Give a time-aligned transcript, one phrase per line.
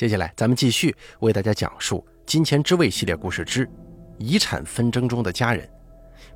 [0.00, 3.66] 接下来，咱们继续为大家讲述《金钱之味》系列故事之
[4.16, 5.62] 《遗产纷争中的家人》。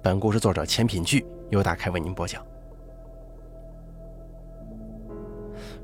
[0.03, 2.45] 本故事作者钱品聚由大开为您播讲。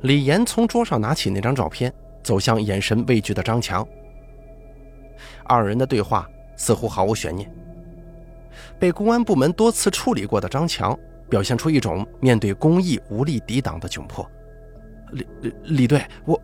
[0.03, 1.91] 李岩从桌上拿起那张照片，
[2.23, 3.89] 走向眼神畏惧的张强。
[5.45, 7.51] 二人的对话似乎毫无悬念。
[8.79, 10.95] 被公安部门多次处理过的张强，
[11.31, 14.31] 表现出一种面对公益无力抵挡的窘迫。
[15.13, 15.27] 李
[15.65, 16.39] 李队，我。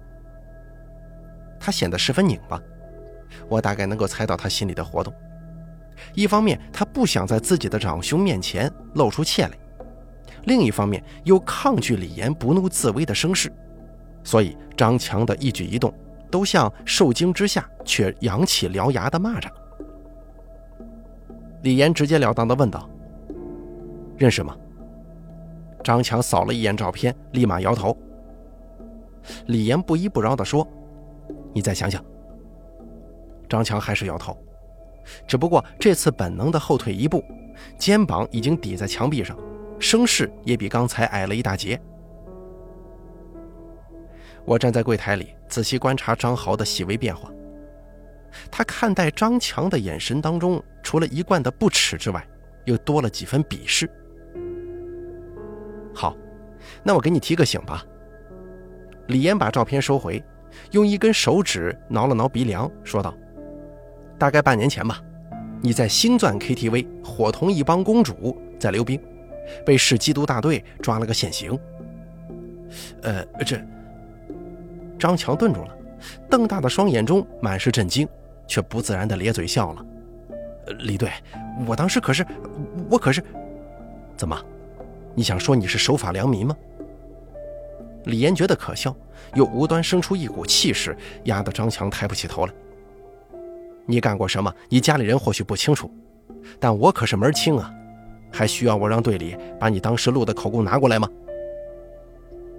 [1.66, 2.62] 他显得十分拧巴，
[3.48, 5.12] 我大概能够猜到他心里的活动。
[6.14, 9.50] 一方面，他不想在自己的长兄面前露出怯来；
[10.44, 13.52] 另一方面，又抗拒李岩不怒自威的声势。
[14.22, 15.92] 所以，张强的一举一动
[16.30, 19.50] 都像受惊之下却扬起獠牙的蚂蚱。
[21.62, 22.88] 李岩直截了当地问道
[24.16, 24.56] ：“认识吗？”
[25.82, 27.96] 张强扫了一眼照片，立马摇头。
[29.46, 30.64] 李岩不依不饶地说。
[31.56, 32.04] 你再想想。
[33.48, 34.36] 张强还是摇头，
[35.26, 37.24] 只不过这次本能的后退一步，
[37.78, 39.34] 肩膀已经抵在墙壁上，
[39.80, 41.80] 声势也比刚才矮了一大截。
[44.44, 47.32] 我站在柜台里，仔细观察张豪的细微变化。
[48.50, 52.22] 他看待张强的眼神当中，除了一贯的不耻之外，
[52.66, 53.90] 又多了几分鄙视。
[55.94, 56.14] 好，
[56.82, 57.82] 那我给你提个醒吧。
[59.06, 60.22] 李岩把照片收回。
[60.72, 63.14] 用一根手指挠了挠鼻梁，说道
[64.18, 65.00] ：“大概半年前吧，
[65.62, 69.00] 你在星钻 KTV 伙同一帮公主在溜冰，
[69.64, 71.58] 被市缉毒大队抓了个现行。”
[73.02, 73.60] 呃，这……
[74.98, 75.76] 张强顿住了，
[76.28, 78.08] 瞪大的双眼中满是震惊，
[78.46, 79.86] 却不自然的咧嘴笑了。
[80.80, 81.10] “李队，
[81.66, 82.26] 我当时可是……
[82.90, 83.22] 我可是……
[84.16, 84.36] 怎么？
[85.14, 86.56] 你想说你是守法良民吗？”
[88.06, 88.94] 李岩觉得可笑，
[89.34, 92.52] 又无端生出一股气势，压得张强抬不起头来。
[93.84, 94.52] 你干过什么？
[94.68, 95.90] 你家里人或许不清楚，
[96.58, 97.72] 但我可是门清啊，
[98.32, 101.08] 还需要我让队里把你当时录的口供拿过来吗？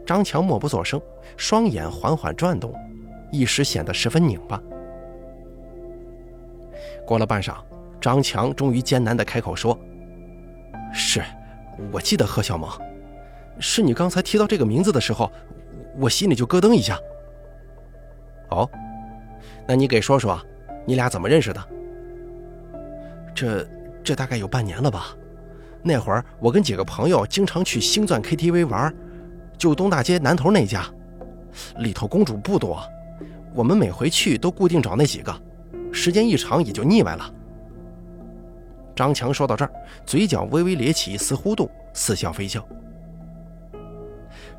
[0.05, 1.01] 张强默不作声，
[1.35, 2.73] 双眼缓缓转动，
[3.31, 4.61] 一时显得十分拧巴。
[7.05, 7.55] 过了半晌，
[8.01, 9.77] 张强终于艰难地开口说
[10.93, 11.21] ：“是，
[11.91, 12.69] 我记得何小萌。”
[13.59, 15.31] 是你刚才提到这个名字的时候，
[15.97, 16.99] 我心里就咯噔一下。
[18.49, 18.69] 哦，
[19.67, 20.39] 那你给说说，
[20.85, 21.63] 你俩怎么认识的？
[23.35, 23.67] 这
[24.03, 25.15] 这大概有半年了吧。
[25.83, 28.93] 那会儿我跟几个朋友经常去星钻 KTV 玩，
[29.57, 30.85] 就东大街南头那家，
[31.77, 32.81] 里头公主不多，
[33.53, 35.35] 我们每回去都固定找那几个，
[35.91, 37.33] 时间一长也就腻歪了。
[38.95, 39.71] 张强说到这儿，
[40.05, 42.67] 嘴角微微咧起一丝弧度，似笑非笑。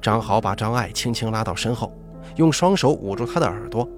[0.00, 1.92] 张豪把张爱轻轻拉到身后，
[2.36, 3.88] 用双手捂住她的耳朵，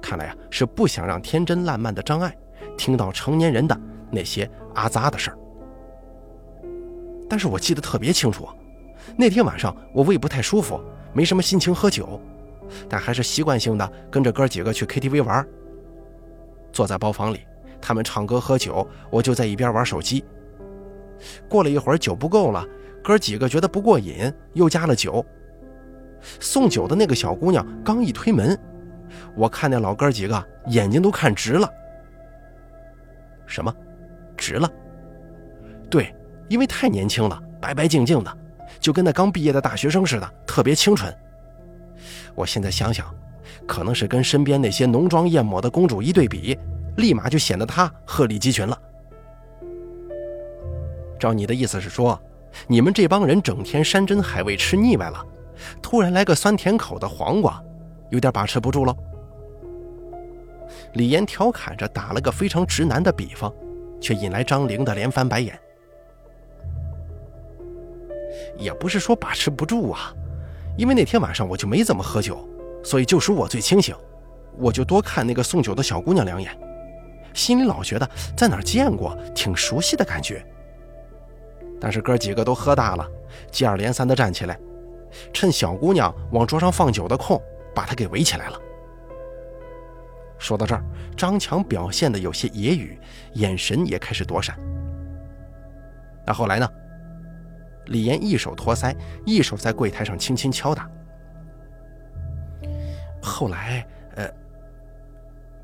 [0.00, 2.34] 看来呀是不想让天真烂漫的张爱
[2.76, 3.78] 听到成年人的
[4.10, 5.38] 那些阿杂的事儿。
[7.28, 8.48] 但是我记得特别清楚，
[9.16, 10.80] 那天晚上我胃不太舒服，
[11.12, 12.20] 没什么心情喝酒，
[12.88, 15.46] 但还是习惯性的跟着哥几个去 KTV 玩。
[16.72, 17.40] 坐在包房里，
[17.80, 20.24] 他们唱歌喝酒，我就在一边玩手机。
[21.48, 22.66] 过了一会儿，酒不够了。
[23.04, 25.24] 哥几个觉得不过瘾，又加了酒。
[26.40, 28.58] 送酒的那个小姑娘刚一推门，
[29.36, 31.68] 我看那老哥几个眼睛都看直了。
[33.46, 33.72] 什么？
[34.38, 34.68] 直了？
[35.90, 36.14] 对，
[36.48, 38.38] 因为太年轻了，白白净净的，
[38.80, 41.14] 就跟那刚毕业的大学生似的，特别清纯。
[42.34, 43.14] 我现在想想，
[43.66, 46.58] 可能是跟身边那些浓妆艳抹的公主一对比，
[46.96, 48.80] 立马就显得她鹤立鸡群了。
[51.20, 52.18] 照你的意思是说？
[52.66, 55.24] 你们这帮人整天山珍海味吃腻歪了，
[55.82, 57.62] 突然来个酸甜口的黄瓜，
[58.10, 58.96] 有点把持不住喽。
[60.94, 63.52] 李岩调侃着打了个非常直男的比方，
[64.00, 65.58] 却引来张玲的连翻白眼。
[68.56, 70.12] 也不是说把持不住啊，
[70.76, 72.48] 因为那天晚上我就没怎么喝酒，
[72.82, 73.94] 所以就属我最清醒，
[74.56, 76.56] 我就多看那个送酒的小姑娘两眼，
[77.32, 80.44] 心里老觉得在哪儿见过，挺熟悉的感觉。
[81.84, 83.06] 但是哥几个都喝大了，
[83.50, 84.58] 接二连三地站起来，
[85.34, 87.38] 趁小姑娘往桌上放酒的空，
[87.74, 88.58] 把她给围起来了。
[90.38, 90.82] 说到这儿，
[91.14, 92.96] 张强表现得有些揶揄，
[93.34, 94.58] 眼神也开始躲闪。
[96.26, 96.66] 那后来呢？
[97.88, 98.96] 李岩一手托腮，
[99.26, 100.88] 一手在柜台上轻轻敲打。
[103.20, 103.86] 后来，
[104.16, 104.26] 呃，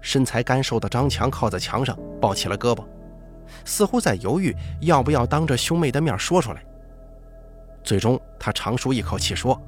[0.03, 2.85] 身材干瘦的张强靠在墙上，抱起了胳膊。
[3.65, 6.63] 似乎在犹豫要不要当着兄妹的面说出来。
[7.83, 9.61] 最终，他长舒一口气说：“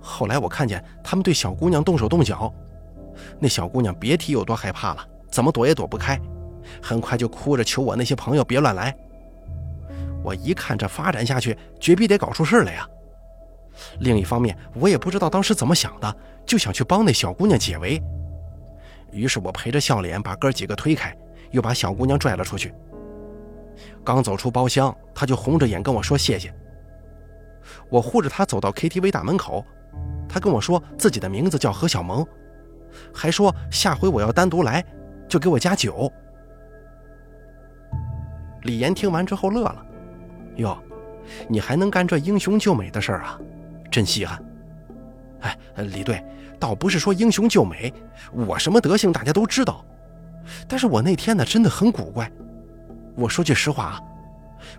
[0.00, 2.52] 后来我看见他们对小姑娘动手动脚，
[3.38, 6.20] 那小姑娘别提有多害怕了，怎么躲也躲不开，
[6.82, 8.94] 很快就哭着求我那些朋友别乱来。
[10.22, 12.88] 我一看这发展下去，绝逼得搞出事来呀。
[14.00, 18.02] 另一方面，我也不知道当时怎么想的，就想去帮那小姑娘解围。
[19.12, 21.16] 于是我陪着笑脸把哥几个推开，
[21.56, 22.74] 又把小姑娘拽了出去。
[24.04, 26.54] 刚走出包厢，她就红着眼跟我说谢谢。
[27.88, 29.64] 我护着她走到 KTV 大门口，
[30.28, 32.24] 她跟我说自己的名字叫何小萌，
[33.12, 34.84] 还说下回我要单独来，
[35.26, 36.12] 就给我加酒。
[38.64, 39.86] 李岩听完之后乐了
[40.56, 40.76] ：“哟，
[41.48, 43.40] 你还能干这英雄救美的事儿啊？
[43.90, 44.44] 真稀罕。”
[45.40, 46.22] 哎，李队，
[46.60, 47.90] 倒不是说英雄救美，
[48.32, 49.82] 我什么德行大家都知道。
[50.68, 52.30] 但是我那天呢，真的很古怪。
[53.14, 54.00] 我说句实话啊，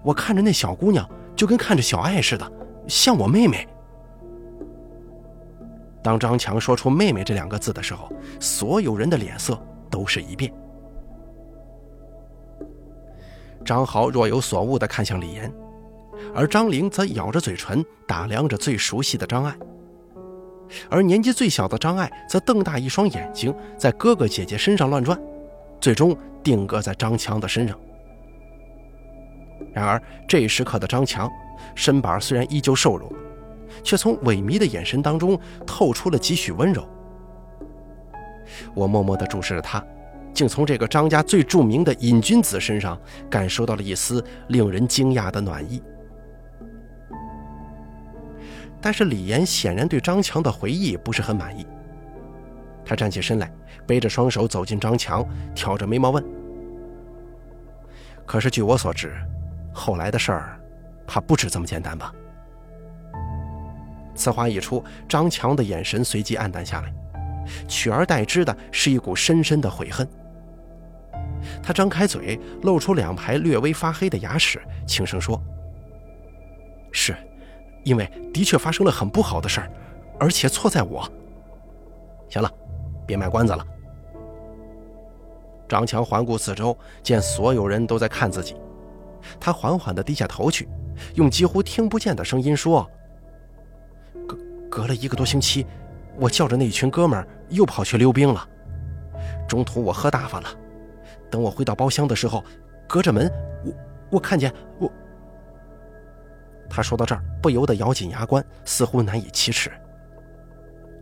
[0.03, 2.51] 我看着那小姑娘就跟看着小爱似的，
[2.87, 3.67] 像我妹妹。
[6.03, 8.09] 当张强说出“妹妹”这两个字的时候，
[8.39, 9.59] 所有人的脸色
[9.89, 10.53] 都是一变。
[13.65, 15.51] 张豪若有所悟地看向李岩，
[16.33, 19.53] 而张玲则咬着嘴唇打量着最熟悉的张爱。
[20.89, 25.19] 而年纪最小的张爱则瞪大一双眼睛，在哥哥姐姐身上乱转，
[25.79, 27.77] 最终定格在张强的身上。
[29.73, 31.29] 然而这一时刻的张强，
[31.75, 33.11] 身板虽然依旧瘦弱，
[33.83, 36.87] 却从萎靡的眼神当中透出了几许温柔。
[38.73, 39.83] 我默默地注视着他，
[40.33, 45.81] 竟从这个张家最著名的瘾君子身上感受到了一丝令人惊讶的暖意。
[48.79, 51.65] 但是李岩显然对张强的回忆不是很满意。
[52.87, 53.51] 他站起身来，
[53.85, 56.23] 背着双手走进张强，挑着眉毛问
[58.25, 59.13] ：“可是据我所知，
[59.73, 60.57] 后来的事儿，
[61.05, 62.13] 怕不止这么简单吧？”
[64.15, 66.93] 此话一出，张强的眼神随即黯淡下来，
[67.67, 70.07] 取而代之的是一股深深的悔恨。
[71.61, 75.41] 他张开嘴，露出两排略微发黑的牙齿，轻声说
[76.93, 77.13] ：“是。”
[77.83, 79.71] 因为的确发生了很不好的事儿，
[80.19, 81.09] 而且错在我。
[82.27, 82.51] 行了，
[83.07, 83.65] 别卖关子了。
[85.67, 88.55] 张强环顾四周，见所有人都在看自己，
[89.39, 90.69] 他缓缓地低下头去，
[91.15, 92.89] 用几乎听不见的声音说
[94.27, 94.37] ：“隔
[94.69, 95.65] 隔了一个多星期，
[96.17, 98.47] 我叫着那一群哥们儿又跑去溜冰了。
[99.47, 100.47] 中途我喝大发了，
[101.29, 102.43] 等我回到包厢的时候，
[102.87, 103.29] 隔着门，
[103.65, 103.73] 我
[104.11, 104.89] 我看见我。”
[106.69, 109.69] 他说到这儿，不由得咬紧牙关，似乎难以启齿。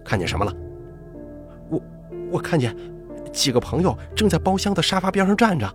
[0.04, 0.52] 看见什么了？
[2.36, 2.76] 我看见
[3.32, 5.74] 几个朋友正在包厢的沙发边上站着。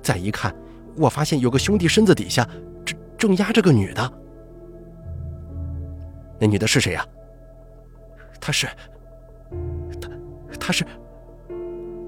[0.00, 0.54] 再一看，
[0.96, 2.48] 我发现有个兄弟身子底下
[2.84, 4.12] 正正压着个女的。
[6.38, 7.04] 那女的是谁呀？
[8.40, 8.68] 她是，
[10.00, 10.08] 她
[10.60, 10.86] 她是。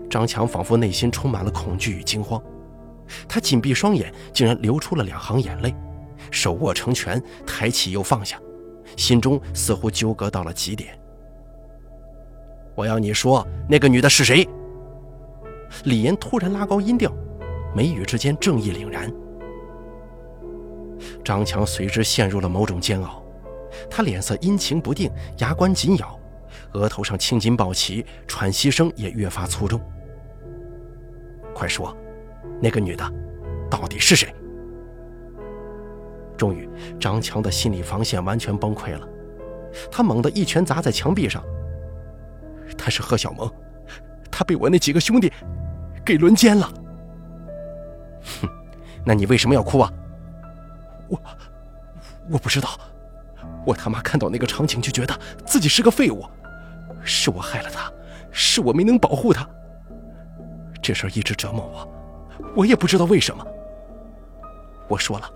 [0.08, 2.40] 张强仿佛内心充满了恐惧与惊慌，
[3.28, 5.74] 他紧闭双眼，竟然流出了两行眼泪。
[6.30, 8.40] 手握成拳，抬起又放下，
[8.96, 10.96] 心中似乎纠葛到了极点。
[12.76, 14.46] 我要你说，那个女的是谁？
[15.84, 17.10] 李岩突然拉高音调，
[17.74, 19.10] 眉宇之间正义凛然。
[21.24, 23.22] 张强随之陷入了某种煎熬，
[23.90, 26.20] 他脸色阴晴不定，牙关紧咬，
[26.74, 29.80] 额头上青筋暴起，喘息声也越发粗重。
[31.54, 31.96] 快说，
[32.60, 33.10] 那个女的
[33.70, 34.28] 到底是谁？
[36.36, 36.68] 终于，
[37.00, 39.08] 张强的心理防线完全崩溃了，
[39.90, 41.42] 他猛地一拳砸在墙壁上。
[42.76, 43.50] 他是贺小萌，
[44.30, 45.32] 他被我那几个兄弟
[46.04, 46.72] 给轮奸了。
[48.40, 48.48] 哼，
[49.04, 49.92] 那你为什么要哭啊？
[51.08, 51.20] 我
[52.30, 52.70] 我不知道，
[53.64, 56.24] 我他妈看到那个场景就觉得自己是个废物，
[57.02, 57.92] 是我害了他，
[58.32, 59.48] 是我没能保护他。
[60.82, 61.88] 这事儿一直折磨我，
[62.56, 63.46] 我也不知道为什么。
[64.88, 65.30] 我说了。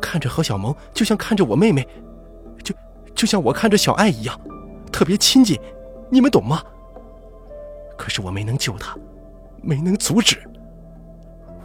[0.00, 1.86] 看着何小萌，就像看着我妹妹，
[2.62, 2.74] 就
[3.14, 4.38] 就像我看着小爱一样，
[4.90, 5.58] 特别亲近，
[6.12, 6.62] 你们懂吗？
[7.96, 8.94] 可是我没能救他，
[9.62, 10.38] 没能阻止，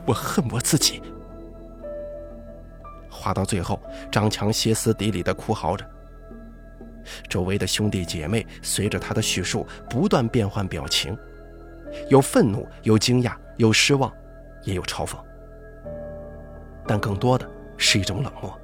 [0.06, 1.02] 我恨我自己。
[3.12, 3.78] 话到最后，
[4.10, 5.86] 张强歇斯底里的哭嚎着，
[7.28, 11.18] 周围的兄弟姐妹随着他的叙述不断变换表情，
[12.08, 14.10] 有愤怒，有惊讶，有失望，
[14.64, 15.18] 也有嘲讽，
[16.88, 17.46] 但更多的。
[17.80, 18.60] 是一种冷漠。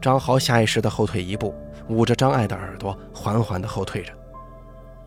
[0.00, 1.52] 张豪下意识的后退一步，
[1.88, 4.12] 捂着张爱的耳朵，缓缓的后退着，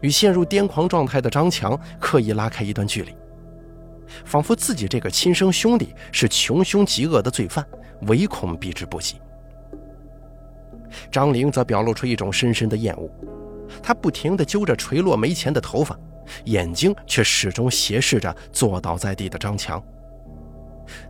[0.01, 3.13] 与陷入癫狂状态的张强刻意拉开一段距离，
[4.25, 7.65] 仿佛自己这个亲生兄弟是穷凶极恶的罪犯，
[8.03, 9.19] 唯恐避之不及。
[11.11, 13.09] 张玲则表露出一种深深的厌恶，
[13.83, 15.97] 她不停地揪着垂落没前的头发，
[16.45, 19.83] 眼睛却始终斜视着坐倒在地的张强。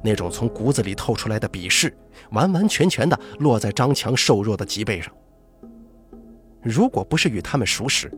[0.02, 1.96] 那种从骨子里透出来的鄙视，
[2.32, 5.14] 完完全全地落在张强瘦弱的脊背上。
[6.62, 8.12] 如果不是与他们熟识，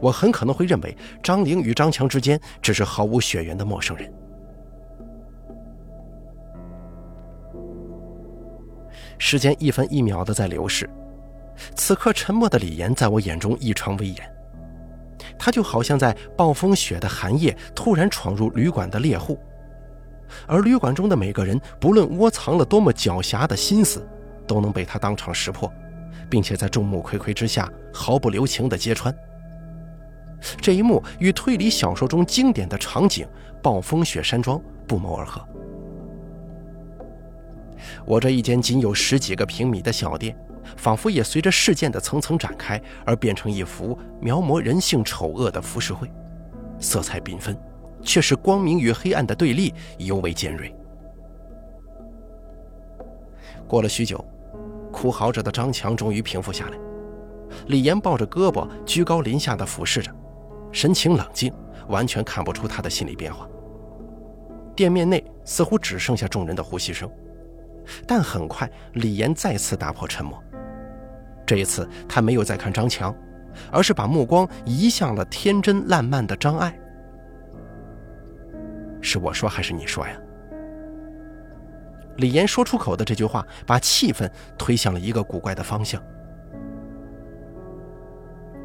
[0.00, 4.12] 我很可能会认为张玲与张强之间只是毫无血缘的陌生人。
[9.18, 10.88] 时间一分一秒的在流逝，
[11.74, 14.16] 此刻沉默的李岩在我眼中异常威严，
[15.38, 19.38] 他就好像在暴风雪的寒夜突然闯入旅馆的猎户。
[20.46, 24.06] 而旅馆中的每个人，不论窝藏了多么狡黠的心思，
[24.46, 25.72] 都能被他当场识破，
[26.28, 29.14] 并且在众目睽睽之下毫不留情地揭穿。
[30.60, 33.26] 这一幕与推理小说中经典的场景——
[33.62, 35.40] 暴风雪山庄不谋而合。
[38.04, 40.36] 我这一间仅有十几个平米的小店，
[40.76, 46.10] 仿佛也随着事件的层层展开而变成一幅描摹人性丑恶的浮世绘，
[46.78, 47.56] 色彩缤纷。
[48.02, 50.72] 却是光明与黑暗的对立尤为尖锐。
[53.66, 54.24] 过了许久，
[54.96, 56.78] 哭嚎着的张强终于平复下来。
[57.66, 60.10] 李岩抱着胳膊，居高临下的俯视着，
[60.72, 61.52] 神情冷静，
[61.88, 63.46] 完全看不出他的心理变化。
[64.74, 67.10] 店面内似乎只剩下众人的呼吸声，
[68.06, 70.42] 但很快，李岩再次打破沉默。
[71.44, 73.14] 这一次，他没有再看张强，
[73.70, 76.74] 而是把目光移向了天真烂漫的张爱。
[79.02, 80.16] 是我说还是你说呀？
[82.16, 86.02] 李岩说出口的这句话，把气氛推向了一个古怪的方向。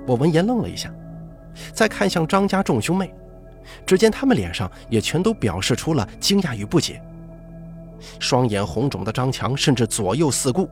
[0.08, 0.94] 我闻言愣了一下，
[1.74, 3.14] 再看向张家众兄妹，
[3.86, 7.02] 只见他们脸上也全都表示出了惊讶与不解。
[8.20, 10.70] 双眼红肿的张强甚至左右四顾，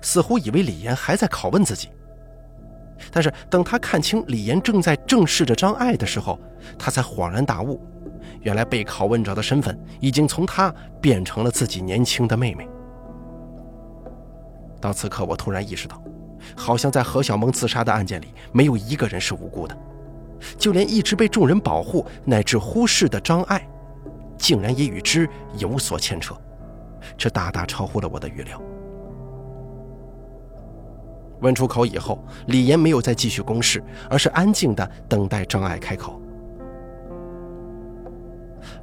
[0.00, 1.90] 似乎以为李岩还在拷问自己。
[3.10, 6.38] 但是等他看清李岩正在正视着张爱的时候，
[6.78, 7.80] 他才恍然大悟。
[8.42, 12.68] 原来被拷问者的身份已经从他变成了自己年轻的妹妹。
[14.80, 16.02] 到此刻，我突然意识到，
[16.56, 19.76] 好像在何小萌自杀的案件里，没有一个人是无辜的，
[20.58, 23.64] 就连一直被众人保护乃至忽视的张爱，
[24.36, 26.34] 竟然也与之有所牵扯，
[27.16, 28.60] 这大大超乎了我的预料。
[31.40, 36.21] 问出口以后，李岩没有再继续攻势，而是安静的等待张爱开口。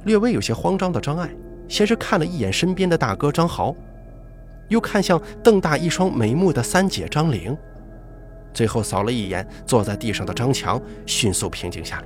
[0.04, 1.30] 略微有些慌张的张爱，
[1.68, 3.74] 先是看了一眼身边的大哥张豪，
[4.68, 7.56] 又看向瞪大一双眉目的三姐张玲，
[8.52, 12.04] 最后扫了一眼坐在地上的张强，迅速平静下来。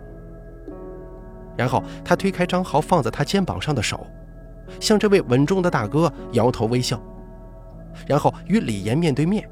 [1.56, 4.06] 然后他推开张豪放在他肩膀上的手，
[4.80, 7.00] 向这位稳重的大哥摇头微笑，
[8.06, 9.48] 然后与李岩面对面，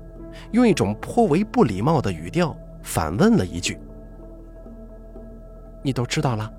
[0.51, 3.79] 用一种颇为不礼貌的语调反问了一句
[5.83, 6.51] ：“你都知道了？”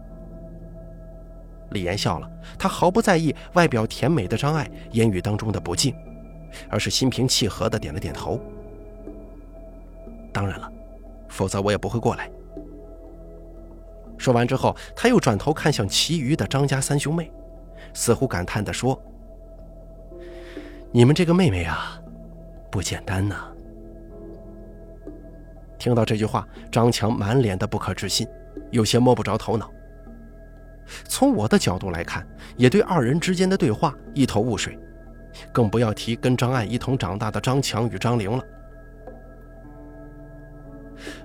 [1.73, 5.93] 李岩笑了，他毫不在意外表甜美的张爱言语当中的不敬，
[6.69, 8.39] 而是心平气和的点了点头。
[10.31, 10.71] 当然了，
[11.27, 12.29] 否则我也不会过来。
[14.17, 17.29] 说完之后，他又转头看向其余的张家三兄妹，
[17.93, 18.97] 似乎感叹地说
[20.91, 21.99] ：“你们这个妹妹啊，
[22.71, 23.47] 不简单呐。”
[25.77, 28.25] 听到这句话，张强满脸的不可置信，
[28.71, 29.69] 有些摸不着头脑。
[31.05, 32.25] 从我的角度来看，
[32.57, 34.77] 也对二人之间的对话一头雾水，
[35.51, 38.43] 更不要提跟张爱一同长大的张强与张玲了。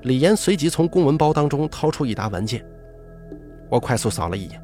[0.02, 2.64] 李岩随即从公文包当中掏出一沓文件，
[3.68, 4.60] 我快速扫了一眼，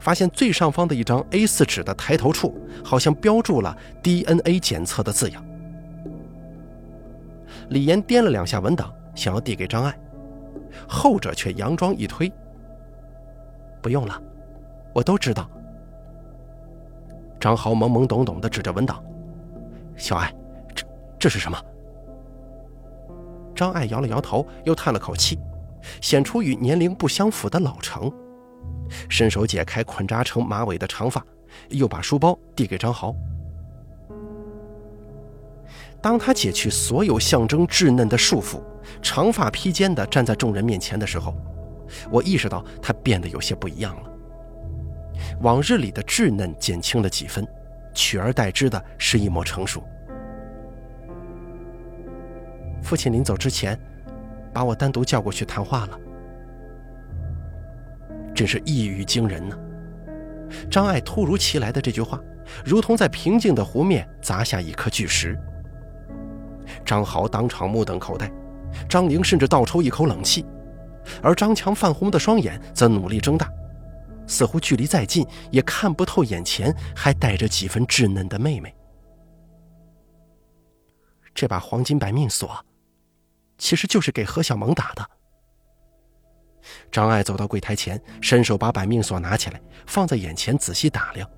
[0.00, 5.44] 发现最上方的一张 A4 纸的抬头处好像标注了 DNA 检测的字样。
[7.68, 9.98] 李岩掂了两下文档，想要递给张爱，
[10.88, 12.30] 后者却佯装一推。
[13.82, 14.22] 不用了，
[14.94, 15.50] 我都知道。
[17.40, 19.02] 张豪懵懵懂懂的指着文档
[19.98, 20.32] ：“小爱，
[20.72, 20.86] 这
[21.18, 21.58] 这是什么？”
[23.54, 25.38] 张爱摇了摇头，又叹了口气，
[26.00, 28.10] 显出与年龄不相符的老成，
[29.08, 31.24] 伸手解开捆扎成马尾的长发，
[31.68, 33.12] 又把书包递给张豪。
[36.00, 38.60] 当他解去所有象征稚嫩的束缚，
[39.02, 41.34] 长发披肩的站在众人面前的时候。
[42.10, 44.10] 我意识到他变得有些不一样了。
[45.40, 47.46] 往日里的稚嫩减轻了几分，
[47.94, 49.82] 取而代之的是一抹成熟。
[52.82, 53.78] 父亲临走之前，
[54.52, 56.00] 把我单独叫过去谈话了，
[58.34, 59.56] 真是一语惊人呢。
[60.70, 62.20] 张爱突如其来的这句话，
[62.64, 65.38] 如同在平静的湖面砸下一颗巨石。
[66.84, 68.30] 张豪当场目瞪口呆，
[68.88, 70.44] 张玲甚至倒抽一口冷气，
[71.22, 73.50] 而张强泛红的双眼则努力睁大，
[74.26, 78.74] 似乎距离再近也看不透眼前还带着几分稚嫩的妹妹。
[81.34, 82.64] 这把黄金百命锁，
[83.58, 85.04] 其实就是给何小萌打的。
[86.92, 91.28] 张爱走到柜台前，伸手把百命锁拿起来，放在眼前仔细打量。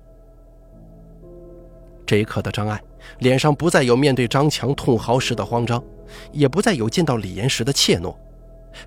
[2.05, 2.79] 这一刻的张爱，
[3.19, 5.83] 脸上不再有面对张强痛嚎时的慌张，
[6.31, 8.15] 也不再有见到李岩时的怯懦，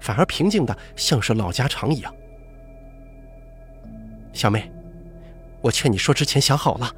[0.01, 2.15] 反而平静的像是老家常一样。
[4.33, 4.71] 小妹，
[5.61, 6.93] 我劝你说之前想好了。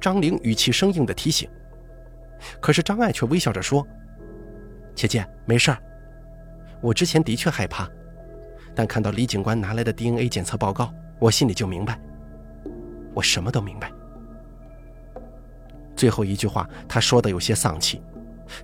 [0.00, 1.48] 张玲语气生硬的提醒。
[2.60, 3.86] 可是张爱却微笑着说
[4.94, 5.78] ：“姐姐，没事儿。
[6.80, 7.88] 我之前的确害怕，
[8.74, 11.98] 但看到李警官拿来的 DNA 检测报告，我心里就明白。
[13.14, 13.92] 我什么都明白。”
[15.94, 18.02] 最后一句话，他说的有些丧气，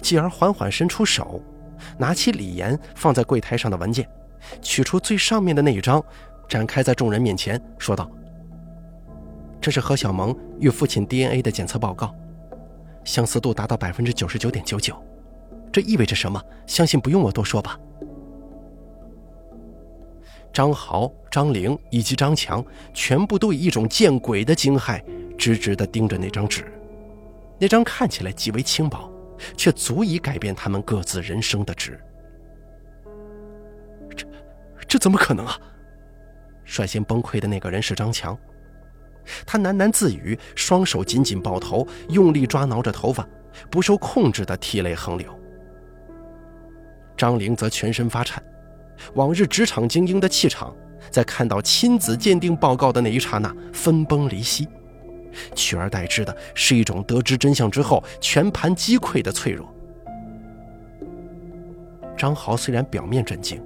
[0.03, 1.41] 继而缓缓伸出手，
[1.97, 4.09] 拿起李岩放在柜台上的文件，
[4.63, 6.03] 取出最上面的那一张，
[6.49, 8.11] 展开在众人面前，说道
[9.61, 12.15] ：“这是何小萌与父亲 DNA 的检测报告。”
[13.05, 14.95] 相似度达到百分之九十九点九九，
[15.73, 16.43] 这意味着什么？
[16.67, 17.79] 相信不用我多说吧。
[20.53, 25.03] 张豪、张玲以及张强全部都以一种见鬼的惊骇，
[25.39, 26.71] 直直地盯着那张纸。
[27.59, 29.11] 那张看起来极为轻薄，
[29.57, 31.99] 却足以改变他们各自人生的值。
[34.17, 34.27] 这，
[34.87, 35.59] 这怎么可能啊！
[36.65, 38.37] 率先崩溃的那个人是张强。
[39.47, 43.27] 他喃喃自语，双手紧紧抱头，用力抓挠着头发，
[43.71, 45.39] 不受控制的涕泪横流。
[47.17, 48.43] 张玲则全身发颤，
[49.15, 50.75] 往日职场精英的气场，
[51.11, 54.69] 在看到亲子鉴定报告的那一刹那分崩离析，
[55.55, 59.69] 取而代之的是一种得知真相之后全盘击溃的脆弱。
[62.17, 63.63] 张豪虽然表面震惊，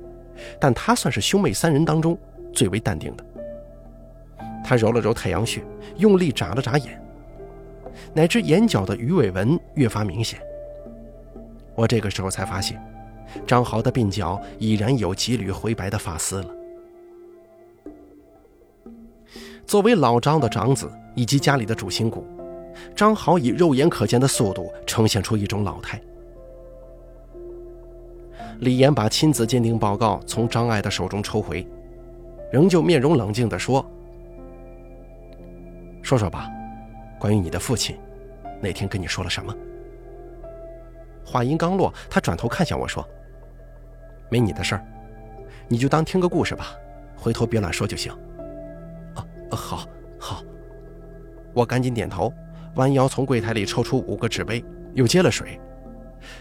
[0.61, 2.19] 但他算是兄妹三人当中
[2.53, 3.25] 最为淡定的。
[4.65, 5.65] 他揉了揉太阳穴，
[5.97, 7.03] 用力眨了眨眼，
[8.15, 10.41] 乃至眼角的鱼尾纹越发明显。
[11.75, 12.81] 我这个时候才发现，
[13.47, 16.47] 张豪的鬓角已然有几缕灰白的发丝了。
[19.67, 22.25] 作为老张的长子以及家里的主心骨，
[22.95, 26.01] 张豪以肉眼可见的速度呈现出一种老态。
[28.61, 31.67] 李岩把亲子鉴定报告从张爱的手中抽回，
[32.53, 33.85] 仍旧面容冷静地说。
[36.03, 36.51] 说说吧，
[37.19, 37.97] 关于你的父亲，
[38.61, 39.55] 那天跟你说了什么？
[41.25, 43.07] 话音刚落，他转头看向我说
[44.29, 44.85] ：“没你的事儿，
[45.69, 46.75] 你就当听个故事吧，
[47.17, 48.13] 回头别乱说就行。”
[49.15, 49.87] 啊，好，
[50.19, 50.43] 好。
[51.55, 52.33] 我赶紧点头，
[52.77, 55.61] 弯腰从柜台里抽出五个纸杯，又接了水，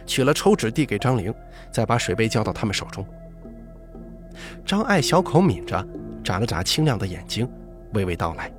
[0.06, 1.34] 取了抽纸递给张玲，
[1.72, 3.06] 再把水杯交到他们手中。
[4.66, 5.86] 张爱小口抿着，
[6.24, 7.48] 眨了眨清亮的眼睛，
[7.94, 8.52] 娓娓道来。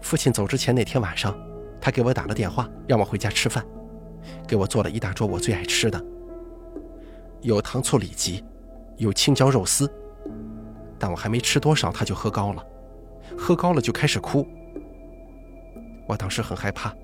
[0.00, 1.36] 父亲走之前那天晚上，
[1.80, 3.64] 他给我打了电话，让我回家吃饭，
[4.46, 6.00] 给我做了一大桌我最爱吃的，
[7.40, 8.44] 有糖醋里脊，
[8.96, 9.90] 有青椒肉丝。
[10.98, 12.64] 但我还没吃多少，他就喝高了，
[13.36, 14.46] 喝高了就开始哭。
[16.06, 16.94] 我当时很害怕，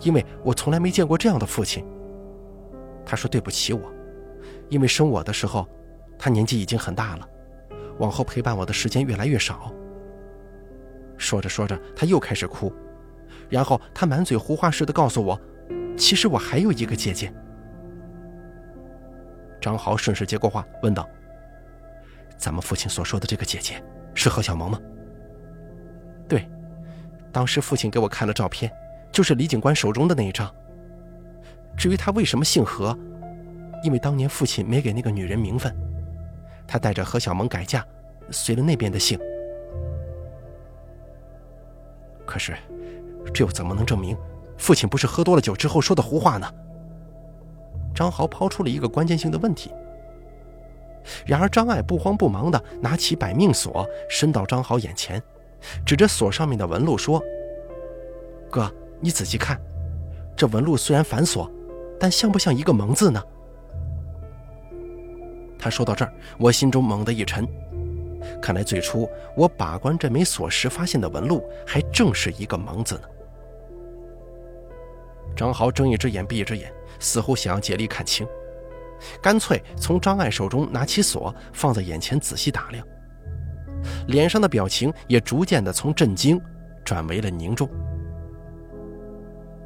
[0.00, 1.84] 因为我从来没见过这样的父亲。
[3.04, 3.92] 他说对不起我，
[4.68, 5.68] 因为生我的时候，
[6.18, 7.28] 他年纪已经很大了，
[7.98, 9.72] 往后陪伴我的时间越来越少。
[11.16, 12.72] 说着说着，他又开始哭，
[13.48, 15.38] 然后他满嘴胡话似的告诉我
[15.96, 17.32] ：“其实我还有一个姐姐。”
[19.60, 21.08] 张豪顺势接过话，问道
[22.36, 23.82] ：“咱们父亲所说的这个姐姐
[24.14, 24.78] 是何小萌吗？”“，
[27.34, 28.70] 当时父亲给我看了照片，
[29.10, 30.48] 就是李警官手中的那一张。
[31.76, 32.96] 至于他为什么姓何，
[33.82, 35.74] 因为当年父亲没给那个女人名分，
[36.64, 37.84] 他带着何小萌改嫁，
[38.30, 39.18] 随了那边的姓。”
[42.24, 42.56] 可是，
[43.34, 44.16] 这又怎么能证明
[44.56, 46.48] 父亲不是喝多了酒之后说的胡话呢？
[47.92, 49.72] 张豪抛出了一个关键性的问题。
[51.26, 55.20] 然而，张爱不慌不忙地拿起百命锁，伸到张豪眼前，
[55.84, 57.22] 指着锁上面的纹路说
[58.50, 59.60] ：“哥，你仔细看，
[60.36, 61.50] 这纹路虽然繁琐，
[61.98, 63.22] 但像不像一个蒙字呢？”
[65.58, 67.46] 他说到这儿，我心中猛地一沉。
[68.40, 73.02] 看来最初我把关这枚锁时发现的纹路，还正是一个蒙字呢。
[75.36, 78.26] 张豪睁一只眼闭一只眼，似乎想要竭力看清，
[79.20, 82.86] 干脆从张爱手中拿起锁，放在眼前仔细打量，
[84.06, 86.40] 脸上的表情也逐渐的从震惊
[86.84, 87.68] 转为了凝重。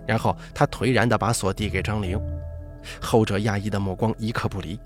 [0.07, 2.21] 然后他颓然的把锁递给张玲，
[3.01, 4.81] 后者压抑的目光一刻不离，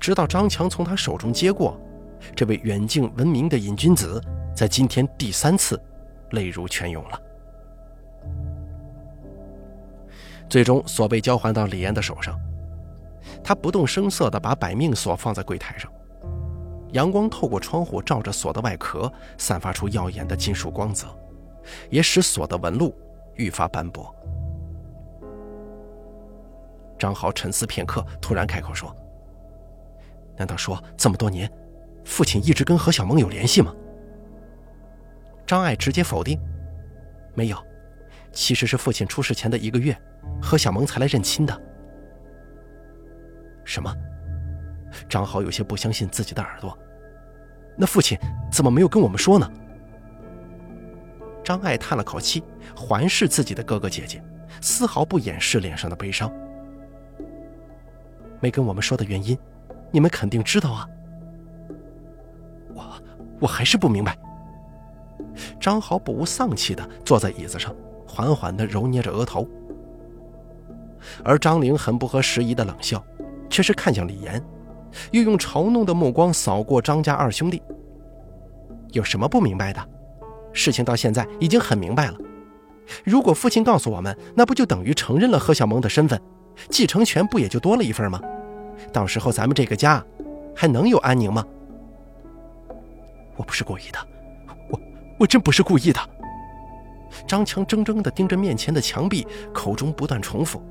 [0.00, 1.80] 直到张强从他手中接过，
[2.34, 4.20] 这位远近闻名的瘾君子，
[4.54, 5.80] 在今天第三次
[6.30, 7.22] 泪如泉涌了。
[10.48, 12.36] 最终锁被交还到李岩的手上，
[13.44, 15.90] 他不动声色地把百命锁放在柜台上，
[16.96, 21.06] 阳光透过窗户照着锁的外壳，散发出耀眼的金属光泽，
[21.90, 22.96] 也使锁的纹路
[23.34, 24.14] 愈发斑驳。
[26.98, 28.96] 张豪沉思片刻，突然开口说
[30.38, 31.52] ：“难道说这么多年，
[32.02, 33.74] 父亲一直跟何小萌有联系吗？”
[35.46, 36.40] 张爱直接否定
[37.36, 37.58] ：“没有，
[38.32, 39.94] 其实是父亲出事前的一个月。”
[40.40, 41.62] 何小萌才来认亲的？
[43.66, 43.94] 什么？
[45.10, 46.76] 张豪有些不相信自己的耳朵。
[47.76, 48.18] 那父亲
[48.50, 49.50] 怎么没有跟我们说呢？
[51.44, 52.42] 张爱叹了口气，
[52.74, 54.22] 环视自己的哥哥姐姐，
[54.60, 56.32] 丝毫不掩饰脸上的悲伤。
[58.40, 59.38] 没跟我们说的原因，
[59.90, 60.88] 你们肯定知道啊。
[62.74, 62.84] 我
[63.40, 64.16] 我还是不明白。
[65.60, 67.74] 张豪不无丧气的坐在椅子上，
[68.06, 69.48] 缓缓的揉捏着额头。
[71.22, 73.02] 而张玲很不合时宜的冷笑，
[73.48, 74.42] 却是看向李岩，
[75.10, 77.62] 又用嘲弄的目光扫过张家二兄弟。
[78.92, 79.88] 有什么不明白的？
[80.52, 82.16] 事情到现在已经很明白了。
[83.04, 86.18] 如果父亲告诉我们，那不就等于承认了何小萌的身份，
[86.70, 88.20] 继承权不也就多了一份吗？
[88.92, 90.02] 到时候咱们这个家
[90.54, 91.44] 还能有安宁吗？
[93.36, 93.98] 我不是故意的，
[94.70, 94.80] 我
[95.18, 96.00] 我真不是故意的。
[97.26, 100.62] 张强怔怔地盯着面前的墙壁，口中不断重复。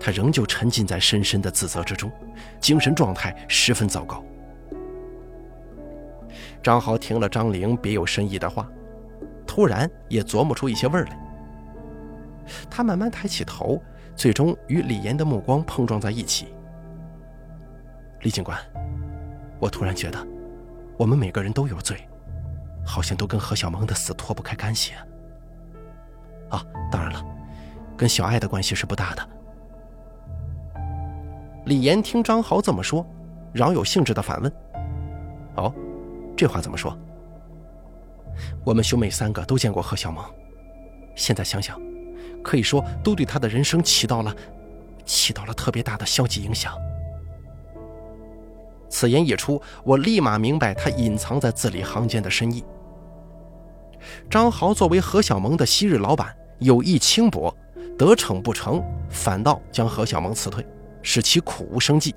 [0.00, 2.10] 他仍旧沉浸在深深的自责之中，
[2.60, 4.24] 精神状态十分糟糕。
[6.62, 8.68] 张豪听了张玲别有深意的话，
[9.46, 11.18] 突然也琢磨出一些味儿来。
[12.68, 13.80] 他慢慢抬起头，
[14.16, 16.48] 最终与李岩的目光碰撞在一起。
[18.22, 18.58] 李警官，
[19.60, 20.26] 我突然觉得，
[20.96, 22.08] 我们每个人都有罪，
[22.84, 24.92] 好像都跟何小萌的死脱不开干系。
[26.50, 27.24] 啊，当然了，
[27.96, 29.28] 跟小爱的关系是不大的。
[31.68, 33.06] 李岩听张豪这么说，
[33.52, 34.50] 饶有兴致的反问
[35.56, 35.70] ：“哦，
[36.34, 36.98] 这话怎么说？
[38.64, 40.24] 我们兄妹三个都见过何小萌，
[41.14, 41.78] 现在想想，
[42.42, 44.34] 可以说都对他的人生起到了
[45.04, 46.72] 起到了特别大的消极影响。”
[48.88, 52.64] 此言一出，我立马明白他隐藏在字里行间的深意。
[54.30, 57.54] 张豪作为何小萌的昔日老板，有意轻薄，
[57.98, 60.66] 得逞不成，反倒将何小萌辞退。
[61.08, 62.14] 使其苦无生计。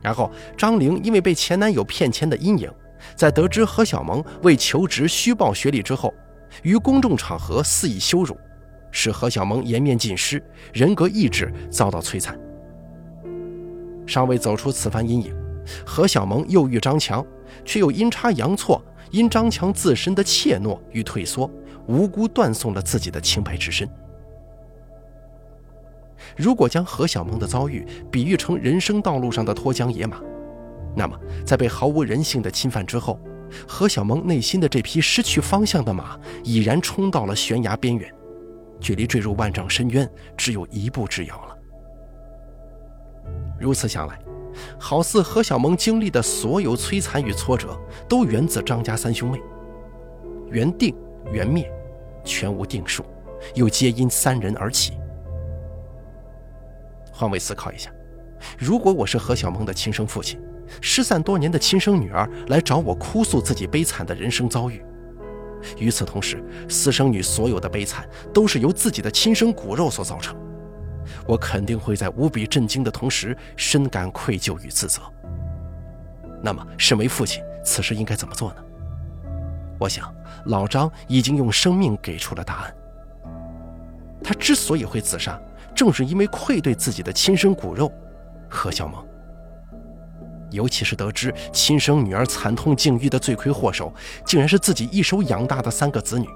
[0.00, 2.70] 然后，张玲因为被前男友骗钱的阴影，
[3.16, 6.14] 在得知何小萌为求职虚报学历之后，
[6.62, 8.38] 于公众场合肆意羞辱，
[8.92, 10.40] 使何小萌颜面尽失，
[10.72, 12.38] 人格意志遭到摧残。
[14.06, 15.34] 尚未走出此番阴影，
[15.84, 17.26] 何小萌又遇张强，
[17.64, 21.50] 却又阴差阳错，因张强自身的怯懦与退缩，
[21.88, 23.90] 无辜断送了自己的清白之身。
[26.36, 30.20] 如果将何小萌的遭遇比喻成人生道路上的脱缰野马，
[30.96, 33.18] 那么在被毫无人性的侵犯之后，
[33.66, 38.12] 何小萌内心的这匹失去方向的马已然冲到了悬崖边缘，
[38.80, 41.56] 距离坠入万丈深渊只有一步之遥了。
[43.58, 44.18] 如此想来，
[44.78, 49.40] 好似何小萌经历的所有摧残与挫折，都源自张家三兄妹，
[50.50, 50.94] 缘定
[51.32, 51.70] 缘灭，
[52.24, 53.04] 全无定数，
[53.54, 54.92] 又皆因三人而起。
[57.18, 57.90] 换位思考一下，
[58.56, 60.40] 如果我是何小萌的亲生父亲，
[60.80, 64.80] 失散多年的亲生女儿来找我哭诉自己悲惨的人生遭遇，
[65.78, 70.36] 与此同时，私生女所有的悲惨都是由自己的亲生骨肉所造成，
[71.26, 75.02] 我肯定会在无比震惊的同时，深感愧疚与自责。
[76.40, 78.62] 那么，身为父亲，此时应该怎么做呢？
[79.80, 82.72] 我想，老张已经用生命给出了答案。
[84.22, 85.36] 他之所以会自杀。
[85.74, 87.92] 正是因为愧对自己的亲生骨肉，
[88.48, 89.04] 何小萌。
[90.50, 93.92] 尤其是得知亲生女儿惨痛境遇的罪魁祸首，
[94.24, 96.26] 竟然是自己一手养大的三个子女，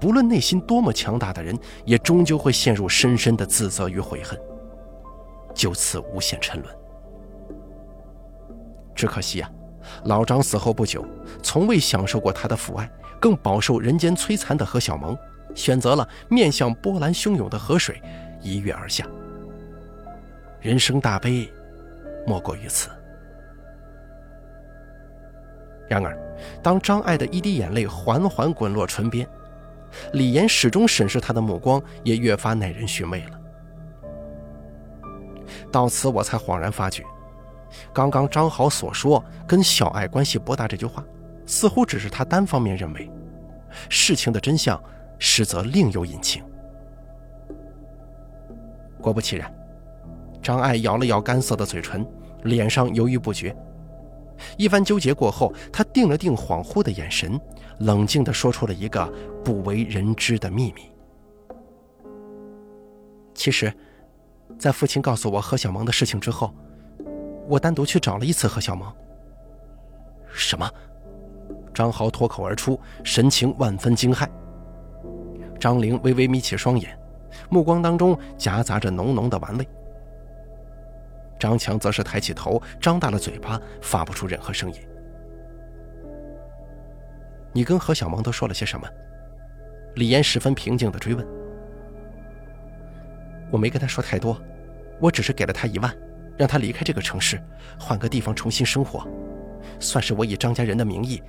[0.00, 4.38] 不论内心多么强大的人，也终究会陷入深深的自责与悔恨，
[5.52, 6.72] 就此无限沉沦。
[8.94, 9.50] 只可惜啊，
[10.04, 11.04] 老张死后不久，
[11.42, 12.88] 从未享受过他的父爱，
[13.20, 15.18] 更饱受人间摧残的何小萌，
[15.52, 18.00] 选择了面向波澜汹涌的河水。
[18.46, 19.06] 一跃而下，
[20.60, 21.50] 人生大悲，
[22.26, 22.88] 莫过于此。
[25.88, 26.16] 然而，
[26.62, 29.28] 当张爱的一滴眼泪缓缓滚落唇边，
[30.12, 33.40] 李岩始终审视她的目光也越发耐人寻味了。
[35.70, 37.04] 到此我才恍然发觉，
[37.92, 41.04] 刚刚张豪所说跟小爱关系不大这句话，
[41.46, 43.10] 似乎只是他单方面认为，
[43.88, 44.82] 事情的真相
[45.18, 46.44] 实则另有隐情。
[49.06, 49.48] 果不其然，
[50.42, 52.04] 张爱咬了咬干涩的嘴唇，
[52.42, 53.56] 脸上犹豫不决。
[54.58, 57.40] 一番纠结过后，他定了定恍惚的眼神，
[57.78, 59.08] 冷静地说出了一个
[59.44, 60.90] 不为人知的秘密。
[63.32, 63.72] 其实，
[64.58, 66.52] 在父亲告诉我何小萌的事情之后，
[67.46, 68.92] 我单独去找了一次何小萌。
[70.34, 70.68] 什么？
[71.72, 74.28] 张豪脱口而出，神情万分惊骇。
[75.60, 76.98] 张玲微微眯起双眼，
[77.48, 79.68] 目光当中夹杂着浓浓的玩味。
[81.38, 84.80] 张强则是抬起头，张大了嘴巴，发不出任何声音。
[87.52, 88.88] 你跟何小萌都说了些什么？
[89.96, 91.26] 李岩十分平静地追问。
[93.50, 94.40] 我没跟他说太多，
[95.00, 95.94] 我只是给了他一万，
[96.36, 97.40] 让他离开这个城市，
[97.78, 99.06] 换个地方重新生活，
[99.78, 101.22] 算是我以张家人的名义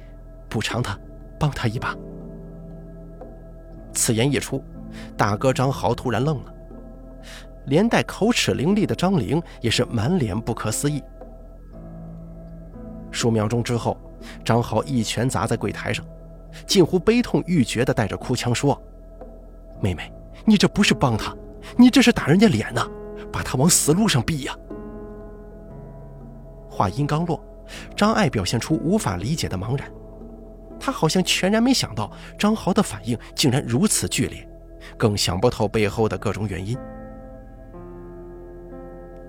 [0.50, 0.98] 补偿他，
[1.40, 1.96] 帮他一把。
[3.94, 4.64] 此言一出，
[5.16, 6.54] 大哥张豪突然愣了。
[7.66, 11.04] 连带口齿伶俐的张玲也是满脸不可思议。
[13.12, 13.98] 数秒钟之后，
[14.44, 16.06] 张豪一拳砸在柜台上，
[16.66, 18.82] 近乎悲痛欲绝地带着哭腔说
[19.82, 20.12] ：“妹妹，
[20.46, 21.36] 你这不是帮他，
[21.76, 22.86] 你这是打人家脸呢，
[23.32, 24.56] 把他往死路上逼呀！”
[26.70, 27.44] 话音刚落，
[27.96, 29.92] 张爱表现出无法理解的茫然，
[30.80, 34.48] 他好像全然没想到张豪的反应竟然如此剧烈，
[34.98, 36.78] 更想不透背后的各种原因。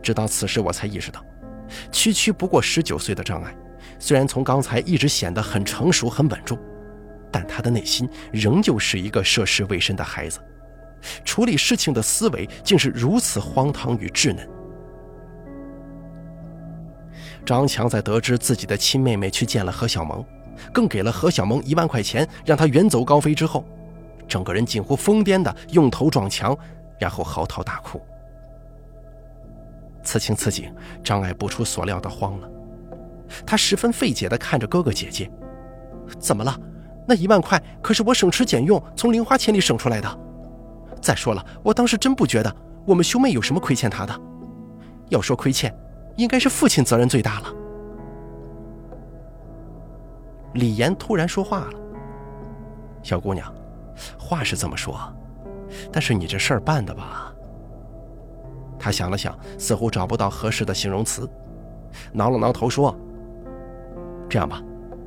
[0.02, 1.22] 直到此时，我才意识到，
[1.92, 3.54] 区区不过十九岁的张爱，
[3.98, 6.58] 虽然从刚才一直显得很成熟、很稳重，
[7.30, 10.40] 但他的内心仍旧是一个涉世未深的孩子，
[11.24, 14.48] 处理事情的思维竟是如此荒唐与稚嫩。
[17.44, 20.24] 张强在得知自己的亲妹妹去见了何小萌，
[20.72, 23.64] 更给了何小萌一万块钱让她远走高飞之后，
[24.28, 26.56] 整个人近乎疯癫的用头撞墙，
[26.98, 28.00] 然后嚎啕大哭。
[30.04, 32.48] 此情此景，张爱不出所料的慌了。
[33.46, 35.30] 她十分费解的看着哥哥姐姐
[36.18, 36.56] ：“怎么了？
[37.06, 40.18] 那一万块可是我省吃俭用从零花钱里省出来的。
[41.00, 42.54] 再说了，我当时真不觉得
[42.86, 44.20] 我们兄妹有什么亏欠他的。
[45.08, 45.74] 要说亏欠，
[46.16, 47.54] 应该是父亲责任最大了。”
[50.54, 51.72] 李岩突然说话了
[53.02, 53.52] ：“小姑娘，
[54.18, 54.98] 话是这么说，
[55.92, 57.32] 但是你这事儿办的吧？”
[58.78, 61.28] 他想了想，似乎找不到合适的形容词，
[62.12, 62.96] 挠了挠头说
[64.30, 64.62] ：“这样吧，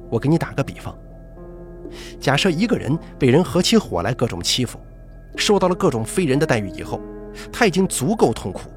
[0.09, 0.93] 我给你打个比方。
[2.19, 4.79] 假设一个人被人合起伙来各种欺负，
[5.37, 6.99] 受到了各种非人的待遇以后，
[7.51, 8.69] 他已经足够痛苦。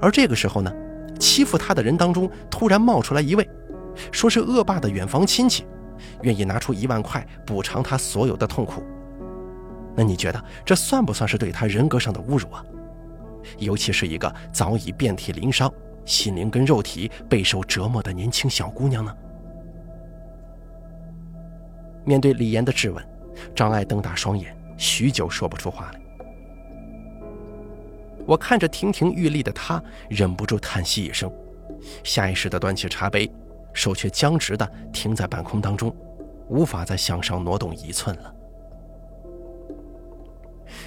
[0.00, 0.72] 而这个时候呢，
[1.18, 3.48] 欺负他的人当中突然冒出来一位，
[4.12, 5.66] 说是恶霸的远房亲戚，
[6.22, 8.84] 愿意拿出一万块补偿他所有的痛苦。
[9.96, 12.64] 那你觉得这算不算是对他人格上的侮辱啊？”
[13.58, 15.72] 尤其是一个早已遍体鳞伤、
[16.04, 19.16] 心灵跟肉体备受折磨的年轻小姑娘呢？
[22.04, 23.04] 面对李岩的质问，
[23.54, 26.00] 张爱瞪大双眼，许久说不出话来。
[28.26, 31.32] 我看着亭亭玉立的她，忍不住叹息一声，
[32.02, 33.30] 下意识地端起茶杯，
[33.72, 35.94] 手却僵直地停在半空当中，
[36.48, 38.34] 无法再向上挪动一寸了。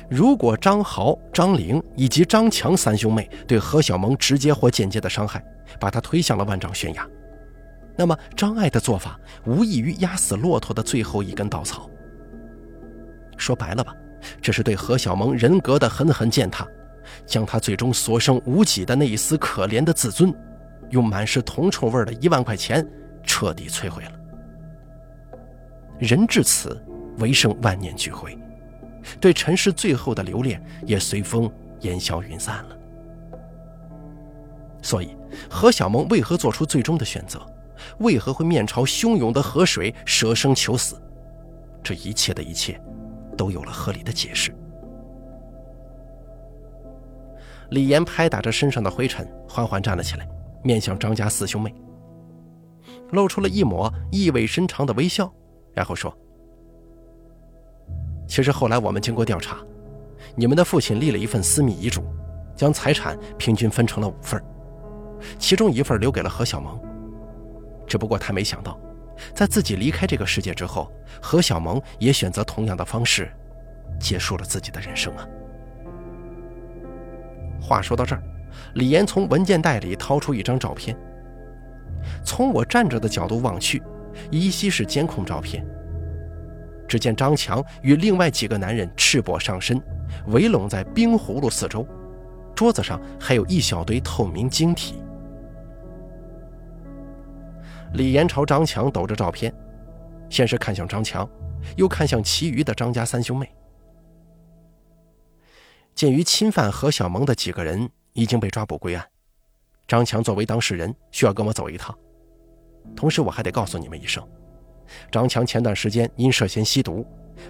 [0.09, 5.43] 如果张豪、张玲以及张强三兄妹对何小萌直接或间接的伤害，
[5.79, 7.07] 把他推向了万丈悬崖，
[7.95, 11.89] 那么张爱的做法无异于压死骆驼的最后一根稻草。
[13.37, 13.95] 说白了吧，
[14.41, 16.67] 这是对何小萌人格的狠狠践踏，
[17.25, 20.33] 将他最终所剩无几的那一丝可怜的自尊，
[20.89, 22.85] 用满是铜臭味的一万块钱
[23.23, 24.11] 彻底摧毁了。
[25.97, 26.81] 人至此，
[27.17, 28.37] 唯剩万念俱灰。
[29.19, 32.77] 对尘世最后的留恋也随风烟消云散了。
[34.81, 35.15] 所以，
[35.49, 37.39] 何小萌为何做出最终的选择？
[37.99, 41.01] 为何会面朝汹涌的河水舍生求死？
[41.83, 42.79] 这一切的一切，
[43.37, 44.53] 都有了合理的解释。
[47.71, 50.27] 李岩拍打着身上的灰尘，缓缓站了起来，
[50.63, 51.73] 面向张家四兄妹，
[53.11, 55.31] 露出了一抹意味深长的微笑，
[55.73, 56.15] 然后说。
[58.29, 59.57] 其实后来我们经过调查，
[60.35, 62.05] 你们的父亲立了一份私密遗嘱，
[62.55, 64.41] 将财产平均分成了五份，
[65.39, 66.79] 其中一份留给了何小萌。
[67.87, 68.79] 只不过他没想到，
[69.33, 73.31] 在自己离开这个世界之后，何小萌也选择同样的方式，
[73.99, 75.27] 结束了自己的人生啊。
[77.59, 78.21] 话说到这儿，
[78.75, 80.95] 李岩从文件袋里掏出一张照片。
[82.23, 83.81] 从我站着的角度望去，
[84.29, 85.65] 依稀是监控照片。
[86.89, 89.79] 只见张强与另外几个男人赤膊上身，
[90.27, 91.87] 围拢在冰葫芦四周，
[92.55, 94.95] 桌子上还有一小堆透明晶体。
[97.93, 99.53] 李岩朝张强抖着照片，
[100.29, 101.29] 先是看向张强，
[101.77, 103.47] 又看向其余的张家三兄妹。
[105.93, 109.05] 鉴于侵犯何小萌的几个人已经被抓捕归案，
[109.87, 111.95] 张强作为当事人需要跟我走一趟。
[112.95, 114.27] 同时，我还得告诉你们一声，
[115.11, 117.05] 张强前段时间因涉嫌吸毒，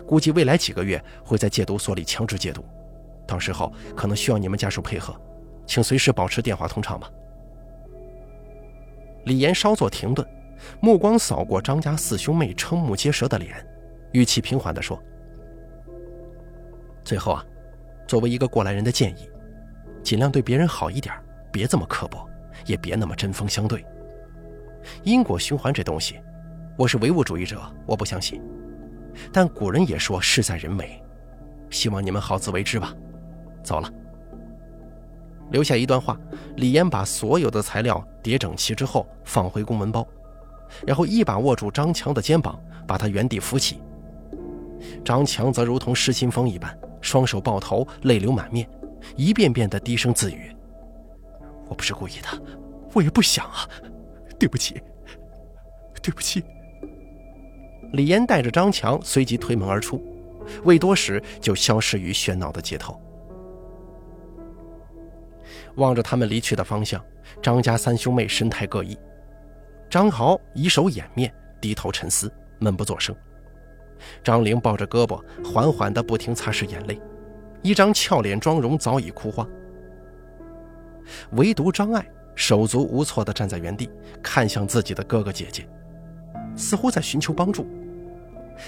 [0.06, 2.64] 估计未来几个月会在戒毒所里强制戒毒，
[3.28, 5.16] 到时候可能需要你们家属配合，
[5.66, 7.10] 请随时保持电话通畅吧。
[9.26, 10.28] 李岩稍作停顿，
[10.80, 13.56] 目光扫过张家四兄妹瞠目结舌的脸，
[14.14, 15.02] 语气平缓地说
[17.04, 17.46] ：“最后啊，
[18.08, 19.30] 作为一个过来人的建议，
[20.02, 21.14] 尽量对别人好一点，
[21.52, 22.28] 别这么刻薄，
[22.66, 23.86] 也别那么针锋相对。
[25.04, 26.20] 因果循环这东西，
[26.80, 28.42] 我是唯物主义者，我不相信。
[29.34, 31.04] 但古人也说事在人为，
[31.70, 32.96] 希望你们好自为之吧。
[33.62, 33.94] 走了。”
[35.52, 36.18] 留下一段话，
[36.56, 40.08] 李岩把所有的材料叠整齐之后放回公文包，
[40.88, 43.82] 然后一把握住张强的肩膀，把他原地扶起。
[45.04, 48.66] 张强则如同失心疯一般，双手抱头，泪流满面，
[49.18, 50.56] 一遍遍的低声自语
[51.68, 52.42] ：“我不是故意的，
[52.94, 53.68] 我也不想啊，
[54.40, 54.82] 对不起，
[56.02, 56.42] 对不起。”
[57.94, 60.04] 李岩带着张强随即推门而出，
[60.64, 63.00] 未多时就消失于喧闹的街头。
[65.76, 67.04] 望着他们离去的方向，
[67.42, 68.98] 张家三兄妹神态各异。
[69.90, 73.16] 张豪以手掩面，低头沉思，闷不作声。
[74.24, 77.02] 张玲抱着胳膊，缓缓地不停擦拭眼泪，
[77.64, 79.48] 一张俏脸妆容早已枯花。
[81.32, 83.90] 唯独张爱手足无措地站在原地，
[84.22, 85.68] 看向自己的哥哥姐姐，
[86.56, 87.68] 似乎在寻求帮助。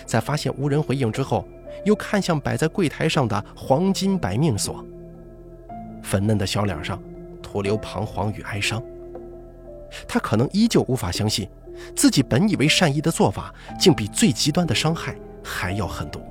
[0.06, 1.48] 在发现无人回应之后，
[1.86, 4.86] 又看向摆在柜台上的黄金百命锁。
[6.04, 7.02] 粉嫩的小脸上
[7.42, 8.82] 徒留彷徨与哀伤，
[10.08, 11.48] 他可能依旧无法相信，
[11.96, 16.22] 自己本以为善意的做法，竟比最极端的伤害还要狠毒。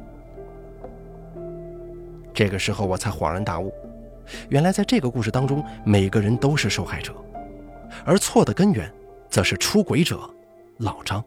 [2.34, 3.72] 这个时候，我才恍然大悟，
[4.48, 7.14] 原来在这个故事当中，每个人都是受害者，
[8.04, 8.90] 而错的根源，
[9.28, 10.18] 则是出轨者
[10.78, 11.22] 老张。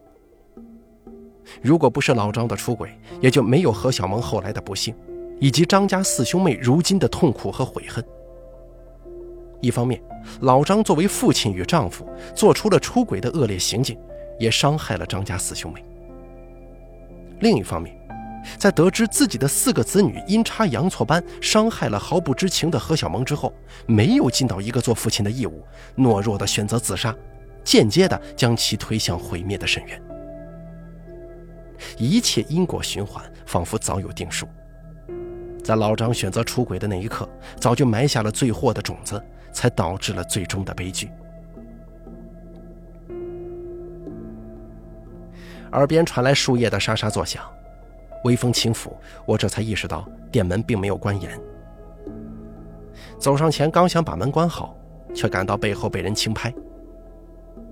[1.61, 2.89] 如果不是老张的出轨，
[3.21, 4.95] 也就没有何小萌后来的不幸，
[5.39, 8.03] 以及张家四兄妹如今的痛苦和悔恨。
[9.61, 10.01] 一方面，
[10.41, 13.97] 老张作为父亲与丈夫做出了出轨的恶劣行径，
[14.37, 15.83] 也伤害了张家四兄妹。
[17.39, 17.95] 另一方面，
[18.57, 23.53] 在得知自己的四个子女阴差阳错般伤害了毫不知情的何小萌之后，
[23.85, 25.63] 没有尽到一个做父亲的义务，
[25.95, 27.15] 懦弱的选择自杀，
[27.63, 30.12] 间接的将其推向毁灭的深渊。
[31.97, 34.47] 一切因果循环仿佛早有定数，
[35.63, 39.21] 在老张选择出轨的那一刻，早就埋下了罪祸的种子。
[39.53, 41.11] 才导致了最终的悲剧。
[45.73, 47.43] 耳边传来树叶的沙沙作响，
[48.23, 51.39] 微风轻拂，我这才意识到店门并没有关严。
[53.19, 54.75] 走上前，刚想把门关好，
[55.13, 56.51] 却感到背后被人轻拍。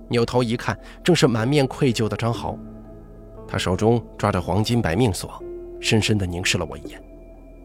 [0.07, 2.55] 扭头一看，正是满面愧疚的张豪，
[3.51, 5.43] 他手中抓着黄金百命锁，
[5.81, 7.03] 深深地凝视了我一眼，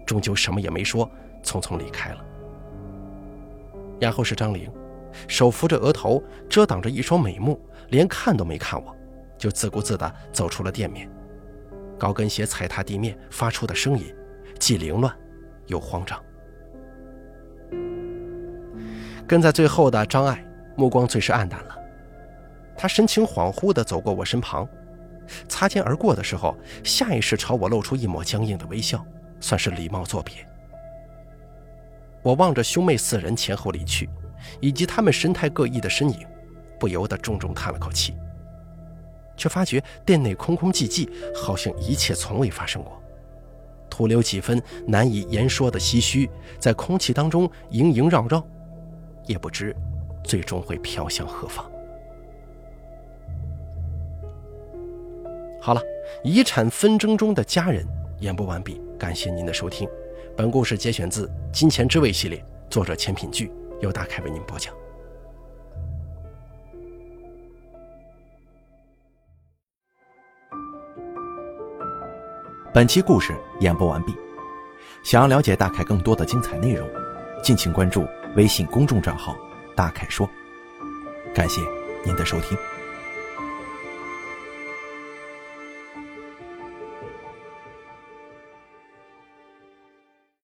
[0.04, 1.08] 终究什么也没说，
[1.44, 2.24] 匆匆离开了。
[4.00, 4.68] 然后是张玲，
[5.28, 6.20] 手扶着额头，
[6.50, 8.92] 遮挡着一双美目，连看都没看我，
[9.38, 11.08] 就自顾自地走出了店面。
[11.96, 14.12] 高跟鞋踩踏地面发出的声音，
[14.58, 15.14] 既凌乱
[15.68, 16.20] 又慌张。
[19.24, 20.44] 跟在最后的张爱，
[20.74, 21.78] 目光最是黯淡了。
[22.76, 24.68] 他神情恍惚地走过我身旁，
[25.48, 29.04] 擦肩而过的时候，下意识朝我露出一抹僵硬的微笑，
[29.40, 30.34] 算是礼貌作别。
[32.22, 34.08] 我望着兄妹四人前后离去，
[34.60, 36.26] 以及他们神态各异的身影，
[36.78, 38.14] 不由得重重叹了口气。
[39.36, 43.00] 却发觉店内空空寂寂，好像一切从未发生过，
[43.90, 48.42] 徒留几分难以言说的唏嘘在空气当中萦萦绕绕，
[49.26, 49.76] 也不知
[50.24, 51.70] 最终会飘向何方。
[55.66, 55.82] 好了，
[56.22, 57.84] 遗产纷争中的家人
[58.20, 59.88] 演播完毕，感谢您的收听。
[60.36, 62.40] 本故事节选自《金钱之味》系列，
[62.70, 63.50] 作者钱品聚，
[63.80, 64.72] 由大凯为您播讲。
[72.72, 74.14] 本期故事演播完毕。
[75.02, 76.88] 想要了解大凯更多的精彩内容，
[77.42, 78.06] 敬请关注
[78.36, 79.36] 微信公众账号
[79.74, 80.30] “大凯说”。
[81.34, 81.60] 感谢
[82.04, 82.56] 您的收听。